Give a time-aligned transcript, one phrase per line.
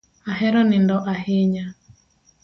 [0.31, 1.65] Ahero nindo ahinya